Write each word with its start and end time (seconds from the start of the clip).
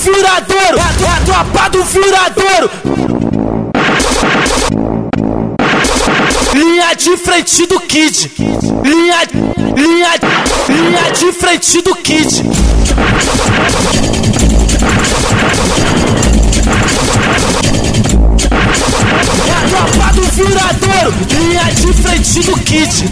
viradouro, 0.00 0.78
é 0.78 1.08
a 1.08 1.20
tropa 1.24 1.68
do 1.70 1.84
viradouro. 1.84 2.70
Linha 6.54 6.94
de 6.94 7.16
frente 7.18 7.66
do 7.66 7.80
Kid. 7.80 8.32
Linha, 8.82 9.28
linha, 9.76 10.08
linha 10.68 11.12
de 11.12 11.32
frente 11.32 11.82
do 11.82 11.94
Kid. 11.96 12.42
É 19.46 19.68
tropa 19.68 20.12
do 20.14 20.22
viradouro. 20.22 21.14
Linha 21.38 21.64
de 21.74 21.92
frente 21.92 22.40
do 22.42 22.58
Kid. 22.60 23.04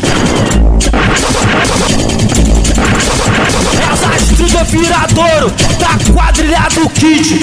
Viradouro. 4.68 5.52
Da 5.78 6.12
quadrilha 6.12 6.68
do 6.74 6.88
Kid. 6.90 7.40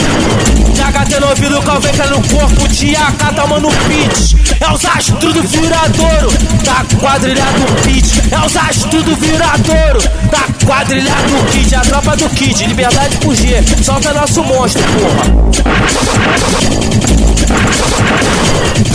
THT 0.75 1.19
no 1.19 1.29
ouvido, 1.29 1.61
calveca 1.61 2.05
no 2.07 2.21
corpo. 2.27 2.67
Tiaca, 2.67 3.33
toma 3.33 3.59
no 3.59 3.69
pitch. 3.69 4.35
É 4.59 4.71
os 4.71 4.85
astros 4.85 5.33
do 5.33 5.43
viradouro. 5.43 6.31
Da 6.63 6.85
quadrilha 6.99 7.45
do 7.45 7.81
Kid. 7.83 8.21
É 8.31 8.45
os 8.45 8.55
astros 8.55 9.03
do 9.03 9.15
viradouro. 9.15 9.99
Da 10.31 10.65
quadrilha 10.65 11.11
do 11.11 11.51
Kid. 11.51 11.75
A 11.75 11.81
tropa 11.81 12.15
do 12.15 12.29
Kid. 12.29 12.65
Liberdade 12.67 13.17
por 13.17 13.35
G. 13.35 13.63
Solta 13.83 14.13
nosso 14.13 14.43
monstro, 14.43 14.83
porra. 14.83 15.45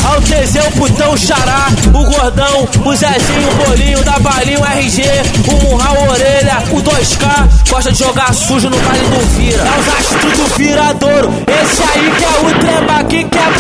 Ao 0.04 0.20
Teseu, 0.22 0.64
putão, 0.72 1.16
xará, 1.16 1.68
o 1.86 2.04
gordão, 2.04 2.68
o 2.84 2.96
Zezinho, 2.96 3.48
o 3.48 3.54
bolinho, 3.64 4.02
da 4.02 4.18
balinha, 4.18 4.58
o 4.58 4.64
RG, 4.64 5.02
o 5.46 5.64
murra, 5.64 5.92
o 5.92 6.10
orelha, 6.10 6.58
o 6.72 6.82
2K, 6.82 7.39
gosta 7.70 7.92
de 7.92 7.98
jogar 7.98 8.34
sujo 8.34 8.68
no 8.68 8.76
vale 8.76 8.98
do 8.98 9.26
vira. 9.36 9.62
É 9.62 9.78
os 9.78 9.88
astros 9.88 10.38
do 10.38 10.46
viradouro, 10.56 11.32
esse 11.46 11.82
aí 11.82 12.10
que 12.18 12.24
é 12.24 12.28
o 12.28 12.58
tremba 12.58 13.04
que 13.04 13.24
quebra 13.24 13.59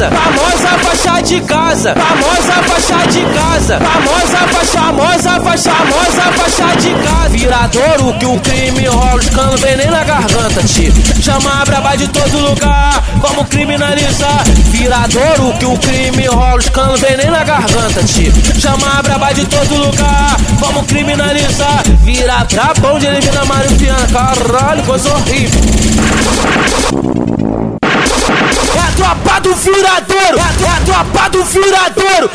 casa, 0.00 0.10
famosa 0.10 0.78
faixa 0.78 1.22
de 1.22 1.40
casa, 1.42 1.94
famosa 1.94 2.62
faixa 2.62 3.06
de 3.08 3.20
casa, 3.34 3.78
famosa 3.80 4.38
faixa, 4.48 4.80
famosa 4.80 5.40
faixa, 5.40 5.70
famosa 5.70 6.32
faixa 6.32 6.76
de 6.76 6.94
casa. 7.04 7.28
Viradouro 7.28 8.18
que 8.18 8.26
o 8.26 8.40
crime 8.40 8.86
rola, 8.86 9.16
os 9.16 9.28
canos 9.28 9.60
vem 9.60 9.76
nem 9.76 9.90
na 9.90 10.02
garganta, 10.02 10.62
tio. 10.62 10.92
Chama 11.20 11.60
a 11.60 11.64
braba 11.66 11.96
de 11.96 12.08
todo 12.08 12.38
lugar, 12.38 13.02
vamos 13.16 13.46
criminalizar. 13.48 14.42
Viradouro 14.70 15.52
que 15.58 15.66
o 15.66 15.76
crime 15.76 16.26
rola, 16.26 16.56
os 16.56 16.68
canos 16.70 17.00
vem 17.00 17.16
nem 17.18 17.30
na 17.30 17.44
garganta, 17.44 18.02
tio. 18.04 18.32
Chama 18.58 18.98
a 18.98 19.02
braba 19.02 19.32
de 19.32 19.44
todo 19.44 19.74
lugar, 19.74 20.36
vamos 20.58 20.86
criminalizar. 20.86 21.82
Vira 22.02 22.44
trapão 22.46 22.98
de 22.98 23.06
elimina 23.06 23.44
Mário 23.44 23.70
Piana, 23.76 24.06
caralho, 24.06 24.82
coisa 24.84 25.10
horrível. 25.10 25.60
Viradouro, 29.80 30.38
é 30.38 30.42
a, 30.42 30.76
é 30.76 30.80
tropa 30.84 31.30
do 31.30 31.44
viradouro. 31.44 32.30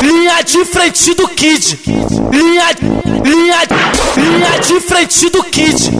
Linha 0.00 0.42
de 0.42 0.64
frente 0.64 1.14
do 1.14 1.28
Kid. 1.28 1.78
Linha, 2.32 2.70
linha, 3.24 3.62
linha 4.16 4.58
de 4.60 4.80
frente 4.80 5.28
do 5.30 5.42
Kid. 5.44 5.90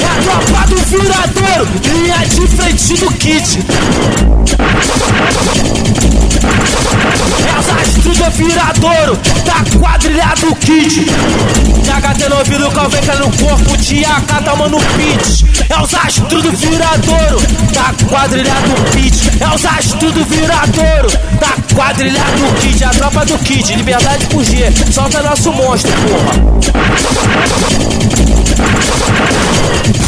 É 0.00 0.22
tropa 0.24 0.66
do 0.68 0.76
viradouro. 0.76 1.68
Linha 1.84 2.18
de 2.26 2.46
frente 2.48 2.94
do 2.96 3.12
Kid. 3.14 3.58
Do 8.24 8.30
viradouro. 8.30 9.18
Da 9.44 9.62
quadrilha 9.78 10.32
do 10.40 10.56
Kid. 10.56 11.04
THT 11.84 12.26
no 12.30 12.38
ouvido, 12.38 12.70
calveca 12.70 13.16
no 13.16 13.30
corpo. 13.36 13.76
Tiaca, 13.76 14.40
toma 14.42 14.66
no 14.66 14.78
pitch. 14.78 15.42
É 15.68 15.78
os 15.78 15.92
astros 15.92 16.42
do 16.42 16.50
viradouro. 16.52 17.38
Da 17.74 17.92
quadrilha 18.08 18.54
do 18.54 18.74
Kid. 18.92 19.42
É 19.42 19.54
os 19.54 19.66
astros 19.66 20.12
do 20.12 20.24
viradouro. 20.24 21.10
Da 21.38 21.50
quadrilha 21.74 22.24
do 22.38 22.50
Kid. 22.60 22.84
A 22.84 22.90
tropa 22.90 23.26
do 23.26 23.38
Kid. 23.40 23.76
Liberdade 23.76 24.24
por 24.26 24.42
G. 24.42 24.72
Solta 24.90 25.22
nosso 25.22 25.52
monstro, 25.52 25.92
porra. 25.92 27.93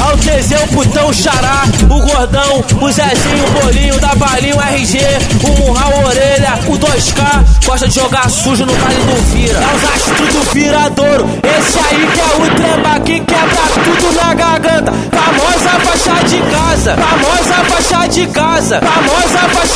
Ao 0.00 0.16
o 0.64 0.68
putão, 0.68 1.12
xará, 1.12 1.64
o 1.84 2.00
gordão, 2.00 2.64
o 2.80 2.90
Zezinho, 2.90 3.44
o 3.46 3.50
bolinho, 3.60 4.00
da 4.00 4.14
balinha, 4.14 4.56
o 4.56 4.60
RG, 4.60 4.98
o 5.44 5.60
murra, 5.60 5.88
o 5.88 6.06
orelha, 6.06 6.58
o 6.68 6.78
2K, 6.78 7.44
gosta 7.64 7.88
de 7.88 7.94
jogar 7.94 8.28
sujo 8.30 8.64
no 8.64 8.72
vale 8.72 8.94
do 8.94 9.22
vira. 9.32 9.58
É 9.58 9.76
os 9.76 9.84
astros 9.84 10.34
do 10.34 10.42
viradouro, 10.52 11.28
esse 11.42 11.78
aí 11.78 12.06
que 12.12 12.20
é 12.20 12.24
o 12.24 12.54
tremba 12.54 13.00
que 13.00 13.20
quebra 13.20 13.62
tudo 13.84 14.12
na 14.14 14.34
garganta. 14.34 14.92
Famosa 15.12 15.70
faixa 15.80 16.24
de 16.24 16.38
casa, 16.50 16.96
famosa 16.96 17.64
faixa 17.64 18.08
de 18.08 18.26
casa, 18.28 18.80
famosa 18.80 19.48
faixa 19.52 19.75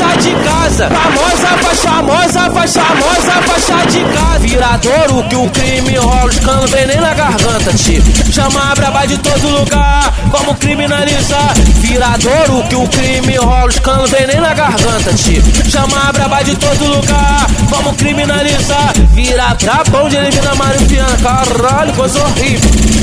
casa, 0.71 0.89
famosa 0.89 1.49
faixa, 1.59 1.91
famosa 1.91 2.51
faixa, 2.51 2.81
famosa 2.83 3.43
faixa 3.43 3.87
de 3.91 4.05
casa. 4.15 4.39
Viradouro 4.39 5.29
que 5.29 5.37
o 5.37 5.51
crime 5.51 5.97
rola, 5.97 6.27
os 6.27 6.39
canos 6.39 6.71
nem 6.71 7.01
na 7.01 7.15
garganta, 7.15 7.73
tio. 7.75 8.03
Chama 8.33 8.71
a 8.71 8.75
braba 8.75 9.07
de 9.07 9.19
todo 9.19 9.49
lugar, 9.49 10.13
vamos 10.27 10.57
criminalizar. 10.59 11.55
Viradouro 11.81 12.63
que 12.69 12.77
o 12.77 12.87
crime 12.89 13.37
rola, 13.37 13.67
os 13.67 13.79
canos 13.79 14.11
nem 14.11 14.41
na 14.41 14.55
garganta, 14.55 15.13
tio. 15.15 15.43
Chama 15.69 16.09
a 16.09 16.13
braba 16.13 16.43
de 16.43 16.57
todo 16.57 16.85
lugar, 16.85 17.47
vamos 17.69 17.97
criminalizar. 17.97 18.93
Vira 19.13 19.55
trapão 19.57 20.09
de 20.09 20.17
elimina 20.17 20.55
Mário 20.55 20.87
Piana, 20.87 21.17
caralho, 21.23 21.93
coisa 21.95 22.21
horrível. 22.21 23.01